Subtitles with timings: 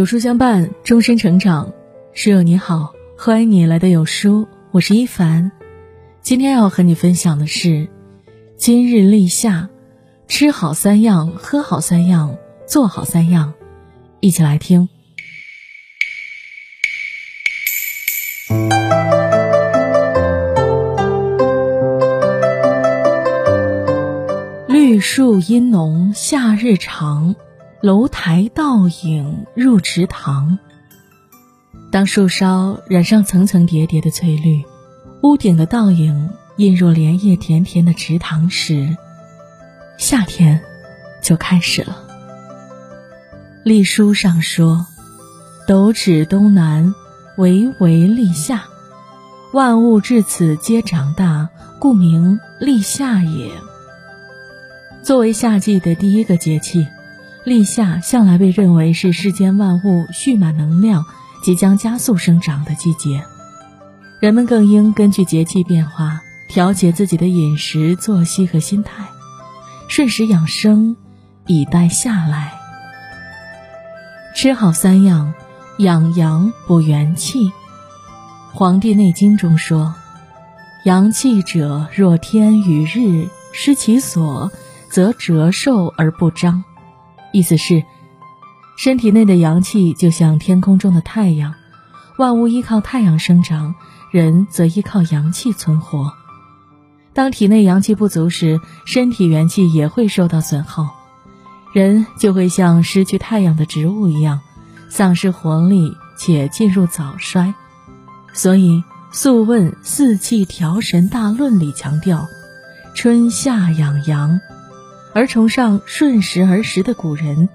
[0.00, 1.74] 有书相伴，终身成长。
[2.14, 5.52] 室友你好，欢迎你来到有书，我是一凡。
[6.22, 7.86] 今天要和你分享的是，
[8.56, 9.68] 今日立夏，
[10.26, 13.52] 吃好三样，喝好三样，做好三样，
[14.20, 14.88] 一起来听。
[24.66, 27.36] 绿树阴浓，夏日长。
[27.82, 30.58] 楼台倒影入池塘。
[31.90, 34.62] 当树梢染上层层叠叠的翠绿，
[35.22, 38.94] 屋顶的倒影映入莲叶甜甜的池塘时，
[39.96, 40.60] 夏天
[41.22, 42.04] 就开始了。
[43.64, 44.86] 历书上说
[45.66, 46.94] ：“斗指东南，
[47.38, 48.64] 惟为立夏。
[49.54, 51.48] 万物至此皆长大，
[51.80, 53.50] 故名立夏也。”
[55.02, 56.86] 作为夏季的第一个节气。
[57.50, 61.04] 立夏向来被认为是世间万物蓄满能量、
[61.42, 63.24] 即将加速生长的季节，
[64.20, 69.02] 人们更应根据节气变化调节自己的饮食、作息和心态，
[69.88, 70.96] 顺时养生，
[71.48, 72.52] 以待夏来。
[74.36, 75.34] 吃好三样，
[75.78, 77.46] 养阳补元气。
[78.52, 79.96] 《黄帝内经》中说
[80.86, 84.52] ：“阳气者，若天与日，失其所，
[84.88, 86.62] 则折寿而不彰。”
[87.32, 87.84] 意思是，
[88.76, 91.54] 身体内的阳气就像天空中的太阳，
[92.16, 93.74] 万物依靠太阳生长，
[94.10, 96.12] 人则依靠阳气存活。
[97.12, 100.88] 当体内阳气不足时，身体元气也会受到损耗，
[101.72, 104.40] 人就会像失去太阳的植物一样，
[104.88, 107.54] 丧失活力且进入早衰。
[108.32, 108.78] 所以，
[109.12, 112.26] 《素问·四气调神大论》里强调，
[112.94, 114.40] 春夏养阳。
[115.12, 117.48] 而崇尚顺时而食的古人，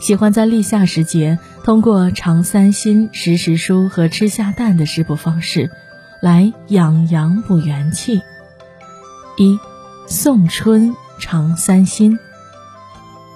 [0.00, 5.70] 喜欢在立夏时节，通过尝三辛、食时蔬和吃下蛋的食补方式，
[6.20, 8.20] 来养阳补元气。
[9.36, 9.58] 一，
[10.06, 12.18] 送春尝三辛。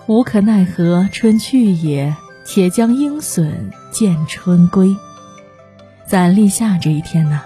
[0.06, 2.14] 无可奈何春去也，
[2.44, 4.94] 且将鹰隼见春归。
[6.06, 7.41] 在立夏这一天呢，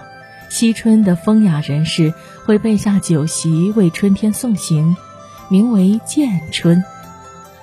[0.49, 2.13] 惜春的风雅人士
[2.45, 4.97] 会备下酒席为春天送行。
[5.49, 6.83] 名为建春，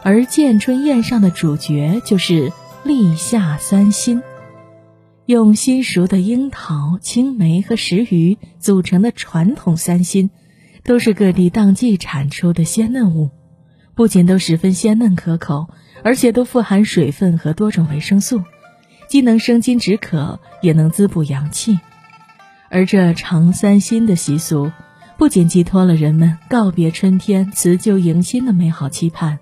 [0.03, 2.53] 而建春宴上的主角就是
[2.83, 4.23] 立夏三辛，
[5.25, 10.31] 用新熟的樱桃、青梅和石鱼组成的传统三辛，
[10.83, 13.31] 都是各地当季产出的鲜嫩物，
[13.95, 15.69] 不仅都十分鲜嫩可口，
[16.03, 18.43] 而且都富含水分和多种维生素，
[19.09, 21.79] 既能生津止渴，也能滋补阳气。
[22.69, 24.73] 而这尝三辛的习俗。
[25.19, 29.38] 不仅寄托了人们告别春天、辞旧迎新的美好期盼，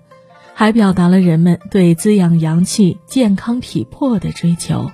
[0.53, 4.89] 还表达了人们对滋养阳气、健康体魄的追求。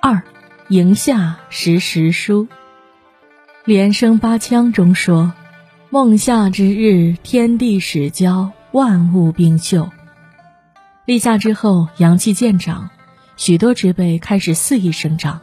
[0.00, 0.22] 二，
[0.68, 2.48] 迎夏时时蔬。
[3.66, 5.34] 连声八腔中说
[5.90, 9.90] ：“孟夏之日，天地始交，万物并秀。”
[11.04, 12.88] 立夏之后，阳气渐长，
[13.36, 15.42] 许多植被开始肆意生长。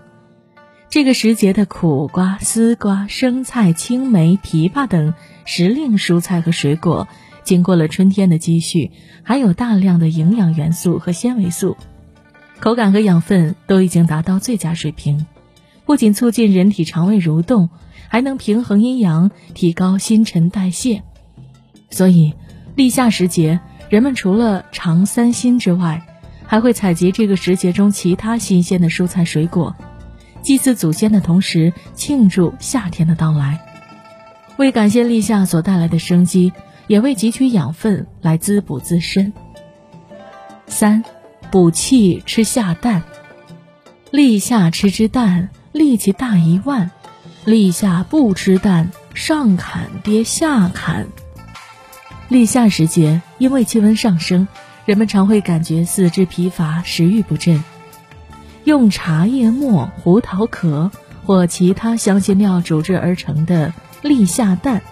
[0.90, 5.14] 这个时节的苦瓜、丝瓜、生菜、青梅、枇杷等
[5.46, 7.08] 时令蔬菜和水果，
[7.44, 8.90] 经过了春天的积蓄，
[9.24, 11.78] 含有大量的营养元素和纤维素，
[12.60, 15.28] 口感和养分都已经达到最佳水平，
[15.86, 17.70] 不仅促进人体肠胃蠕动，
[18.08, 21.04] 还能平衡阴阳，提高新陈代谢。
[21.92, 22.34] 所以，
[22.76, 26.02] 立夏时节，人们除了尝三辛之外，
[26.48, 29.76] 还会采集这个时节中其他新鲜的蔬菜水果。
[30.42, 33.60] 祭祀祖先的同时，庆祝夏天的到来，
[34.58, 36.54] 为感谢立夏所带来的生机，
[36.88, 39.34] 也为汲取养分来滋补自身。
[40.68, 41.04] 三，
[41.52, 43.04] 补气吃夏蛋。
[44.12, 46.90] 立夏吃只蛋，力气大一万；
[47.46, 51.08] 立夏不吃蛋，上砍跌下砍。
[52.28, 54.48] 立夏时节，因为气温上升，
[54.86, 57.64] 人们常会感觉四肢疲乏，食欲不振。
[58.70, 60.92] 用茶叶末、胡桃壳
[61.26, 63.74] 或其他香辛料煮制而成的
[64.04, 64.84] 立夏蛋，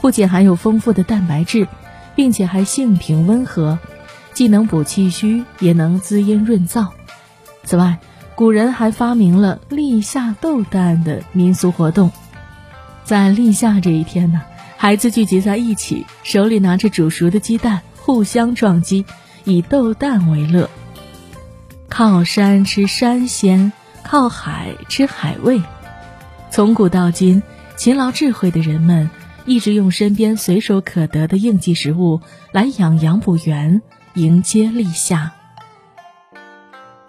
[0.00, 1.68] 不仅含有丰富的蛋白质，
[2.16, 3.78] 并且还性平温和，
[4.34, 6.88] 既能补气虚，也能滋阴润燥。
[7.62, 8.00] 此外，
[8.34, 12.10] 古人还发明了立夏斗蛋的民俗活动。
[13.04, 14.42] 在立夏这一天呢，
[14.76, 19.04] 孩子聚集在一起，手里拿着煮熟的鸡蛋，互相撞击，
[19.44, 20.68] 以斗蛋为乐。
[21.94, 23.70] 靠山吃山鲜，
[24.02, 25.60] 靠海吃海味。
[26.50, 27.42] 从古到今，
[27.76, 29.10] 勤劳智慧的人们
[29.44, 33.82] 一直用身边随手可得的应季食物来养阳补元，
[34.14, 35.32] 迎接立夏。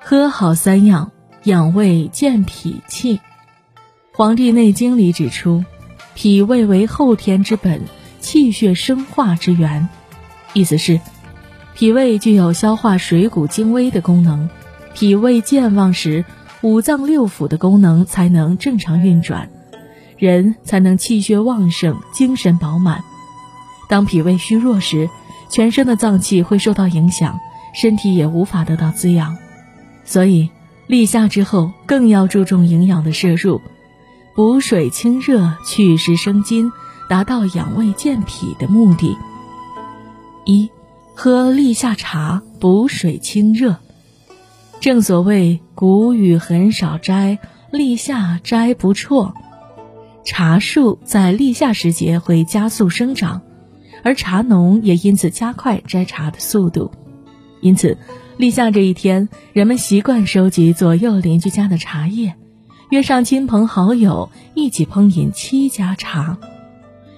[0.01, 1.11] 喝好三样，
[1.43, 3.19] 养胃健脾气。
[4.11, 5.63] 《黄帝内经》里指出，
[6.13, 7.83] 脾胃为后天之本，
[8.19, 9.87] 气血生化之源。
[10.51, 10.99] 意思是，
[11.73, 14.49] 脾胃具有消化水谷精微的功能。
[14.93, 16.23] 脾胃健旺时，
[16.61, 19.49] 五脏六腑的功能才能正常运转，
[20.17, 23.03] 人才能气血旺盛、精神饱满。
[23.89, 25.09] 当脾胃虚弱时，
[25.49, 27.39] 全身的脏器会受到影响，
[27.73, 29.35] 身体也无法得到滋养。
[30.05, 30.49] 所以，
[30.85, 33.61] 立夏之后更要注重营养的摄入，
[34.35, 36.71] 补水清热、祛湿生津，
[37.09, 39.17] 达到养胃健脾的目的。
[40.45, 40.69] 一，
[41.15, 43.77] 喝立夏茶，补水清热。
[44.83, 47.39] 正所谓“谷雨很少摘，
[47.71, 49.33] 立夏摘不辍”。
[50.25, 53.43] 茶树在立夏时节会加速生长，
[54.03, 56.91] 而茶农也因此加快摘茶的速度。
[57.61, 57.97] 因此，
[58.35, 62.35] 立夏这一天，人们习惯收集左右邻居家的茶叶，
[62.89, 66.37] 约上亲朋好友一起烹饮七家茶。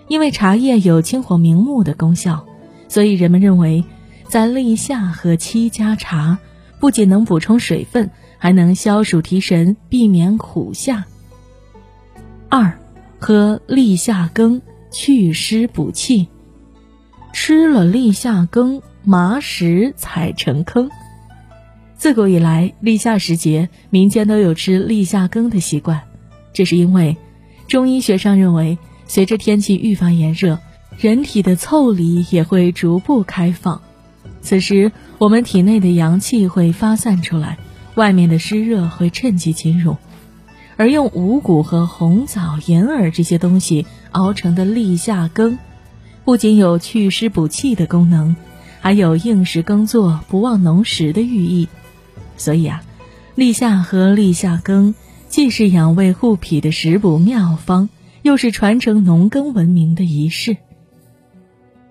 [0.07, 2.45] 因为茶叶有清火明目的功效，
[2.87, 3.83] 所以人们认为，
[4.27, 6.37] 在立夏喝七家茶。
[6.85, 11.05] 不仅能补充水分，还能消暑提神，避免苦夏。
[12.47, 12.77] 二，
[13.17, 14.61] 喝立夏羹
[14.91, 16.27] 祛湿补气。
[17.33, 20.91] 吃了立夏羹，麻石踩成坑。
[21.95, 26.03] 自古以来，立夏时节，民间都有吃立夏羹的习惯。
[26.53, 27.17] 这是因为，
[27.67, 28.77] 中医学上认为，
[29.07, 30.59] 随着天气愈发炎热，
[30.99, 33.81] 人体的腠理也会逐步开放。
[34.45, 37.57] 此时，我们体内的阳气会发散出来，
[37.95, 39.97] 外面的湿热会趁机侵入，
[40.77, 45.57] 而用五谷和红枣、银耳这些东西熬成的立夏羹，
[46.25, 48.35] 不仅有祛湿补气的功能，
[48.81, 51.67] 还有应时耕作、不忘农时的寓意。
[52.37, 52.83] 所以啊，
[53.33, 54.93] 立夏和立夏羹，
[55.27, 57.89] 既是养胃护脾的食补妙方，
[58.21, 60.57] 又是传承农耕文明的仪式。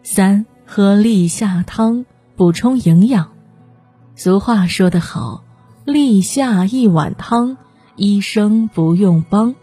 [0.05, 2.07] 三喝立夏汤。
[2.37, 3.31] 补充营养，
[4.17, 5.45] 俗话说得好
[5.87, 7.57] ：“立夏一碗汤，
[7.95, 9.55] 医生不用帮。”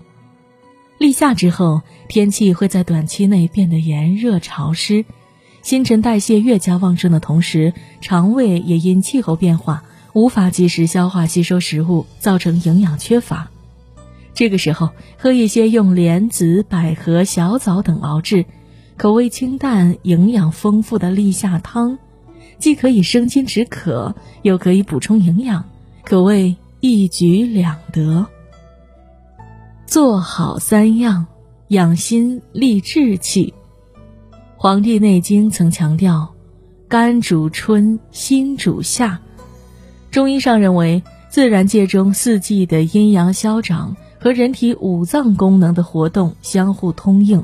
[0.98, 5.04] 立夏之后，天气会在短期内变得炎热潮湿，
[5.62, 9.84] 新陈代谢越加旺盛的同时，肠胃也因气候变化
[10.14, 13.52] 无法及时消化吸收食物，造成营养缺乏。
[14.34, 18.46] 这个时候，喝一些用莲子、百合、小枣等熬制、
[18.96, 22.00] 口味清淡、营养丰富的立夏汤。
[22.62, 25.68] 既可以生津止渴，又可以补充营养，
[26.04, 28.28] 可谓一举两得。
[29.88, 31.26] 做好三样，
[31.70, 33.52] 养心立志气。
[34.56, 36.32] 《黄帝内经》曾强调
[36.88, 39.20] ：“肝主春，心主夏。”
[40.12, 47.44] 中医上认为，自然界中四季的阴阳消长和人体五脏功能的活动相互通应，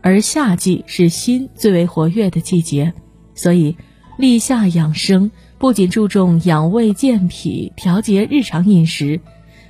[0.00, 2.92] 而夏季是心最为活跃的季节，
[3.34, 3.76] 所以。
[4.18, 9.20] 立夏养生不仅注重养胃健脾、调节日常饮食，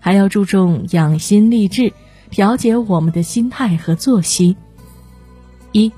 [0.00, 1.92] 还要注重养心立志，
[2.30, 4.56] 调节我们的心态和作息。
[5.72, 5.92] 一，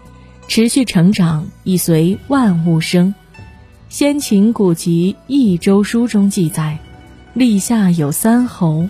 [0.49, 3.15] 持续成长以随万物生。
[3.89, 6.81] 先秦古籍《益周书》中记载，
[7.35, 8.89] 立夏有三候：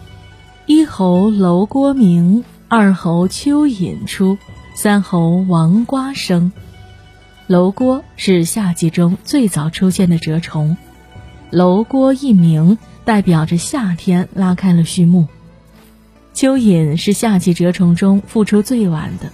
[0.64, 4.38] 一候楼郭明，二候蚯蚓出，
[4.74, 6.50] 三候王瓜生。
[7.50, 10.76] 楼郭是夏季中最早出现的蛰虫，
[11.50, 15.26] 楼郭一鸣，代表着夏天拉开了序幕。
[16.32, 19.32] 蚯蚓是夏季蛰虫中复出最晚的，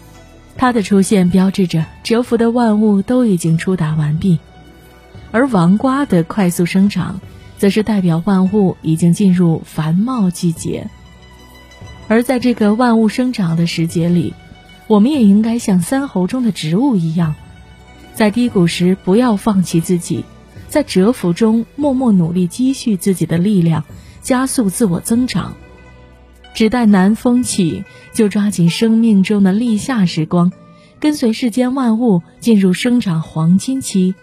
[0.57, 4.39] 它的出现标志着蛰伏的万物都已经出达完毕，
[5.31, 7.21] 而王瓜的快速生长，
[7.59, 10.89] 则是代表万物已经进入繁茂季节。
[12.09, 14.33] 而在这个万物生长的时节里，
[14.87, 17.35] 我们也应该像三候中的植物一样。
[18.17, 20.25] 在低谷时不要放弃自己，
[20.69, 23.85] 在蛰伏中默默努力积蓄自己的力量，
[24.23, 25.55] 加速自我增长。
[26.55, 30.51] 只待南风起，就抓紧生命中的立夏时光，
[30.99, 34.15] 跟随世间万物进入生长黄金期，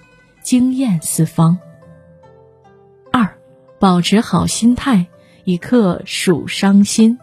[0.42, 1.60] 惊艳四方。
[3.12, 3.38] 二，
[3.80, 5.06] 保持好心态，
[5.44, 7.20] 以克暑伤心。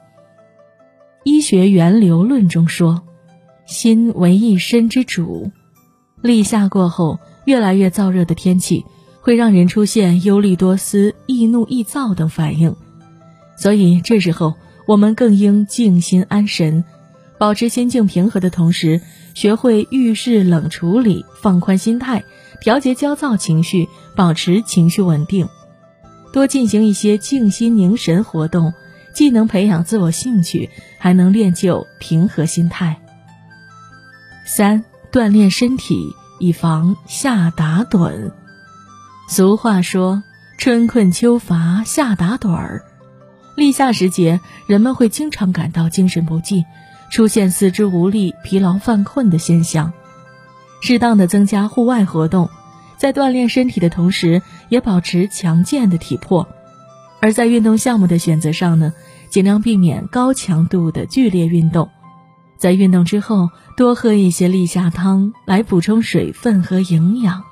[1.25, 3.03] 医学源流论中说，
[3.67, 5.51] 心为一身之主。
[6.23, 8.85] 立夏过后，越来越燥热的天气
[9.21, 12.77] 会让人出现忧虑多思、易怒易躁等反应，
[13.57, 14.55] 所以这时候
[14.87, 16.85] 我们更应静心安神，
[17.39, 19.01] 保持心境平和的同时，
[19.35, 22.25] 学会遇事冷处理，放宽心态，
[22.61, 25.49] 调节焦躁情绪，保持情绪稳定。
[26.33, 28.73] 多进行一些静心凝神活动，
[29.15, 33.01] 既能培养自我兴趣，还能练就平和心态。
[34.45, 38.31] 三、锻炼身体，以防夏打盹。
[39.29, 40.23] 俗话说
[40.57, 42.85] ：“春困秋乏夏打盹儿。”
[43.57, 46.65] 立夏时节，人们会经常感到精神不济，
[47.11, 49.93] 出现四肢无力、疲劳犯困的现象。
[50.81, 52.49] 适当的增加户外活动，
[52.97, 56.47] 在锻炼身体的同时，也保持强健的体魄。
[57.21, 58.93] 而在运动项目的选择上呢，
[59.29, 61.91] 尽量避免高强度的剧烈运动。
[62.61, 67.41] 在运动之后，多喝一些立夏汤来补充水分和营养。《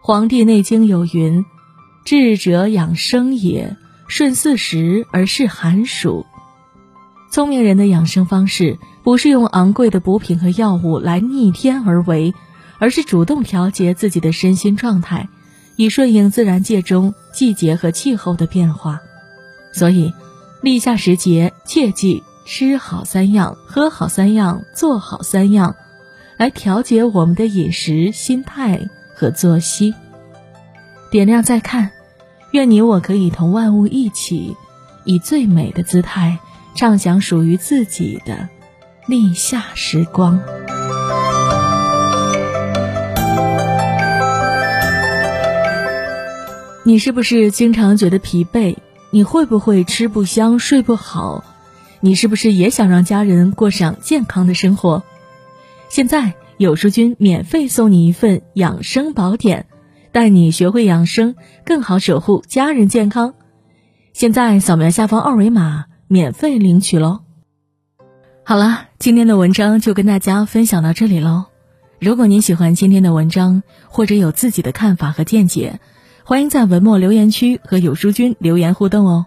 [0.00, 1.44] 黄帝内经》有云
[2.06, 6.24] ：“智者养生也，顺四时而适寒暑。”
[7.28, 12.34] 聪明人的养生方式不是用昂贵的补品和药物来逆天而为，
[12.78, 15.28] 而是主动调节自己的身心状态，
[15.74, 19.00] 以顺应自然界中季节和气候的变化。
[19.72, 20.14] 所以，
[20.62, 25.76] 立夏时节切记吃好三样、喝好三样、做好三样，
[26.38, 28.88] 来调节我们的饮食、心态。
[29.18, 29.94] 和作息，
[31.10, 31.90] 点亮再看，
[32.50, 34.54] 愿你我可以同万物一起，
[35.04, 36.38] 以最美的姿态，
[36.74, 38.50] 畅享属于自己的
[39.06, 40.38] 立夏时光。
[46.84, 48.76] 你是不是经常觉得疲惫？
[49.10, 51.42] 你会不会吃不香、睡不好？
[52.06, 55.02] 你是不是也想让家人过上健康的生活？
[55.88, 56.34] 现在。
[56.58, 59.66] 有书君免费送你一份养生宝典，
[60.10, 61.34] 带你学会养生，
[61.66, 63.34] 更好守护家人健康。
[64.14, 67.20] 现在扫描下方二维码，免费领取喽。
[68.42, 71.44] 好了，今天的文章就跟大家分享到这里喽。
[72.00, 75.78] 如果您喜欢今天的文章，或者有自己的看法和见解，
[76.24, 79.26] 欢迎在文末留言区和有书君留言互动哦。